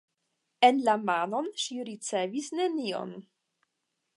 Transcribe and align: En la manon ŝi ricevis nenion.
En 0.69 0.79
la 0.87 0.95
manon 1.09 1.51
ŝi 1.65 1.77
ricevis 1.91 2.51
nenion. 2.61 3.15